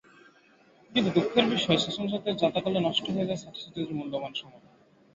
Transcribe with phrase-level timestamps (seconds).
[0.93, 4.63] কিন্তু দুঃখের বিষয়, সেশনজটের জাঁতাকলে নষ্ট হয়ে যায় ছাত্রছাত্রীদের মূল্যবান সময়।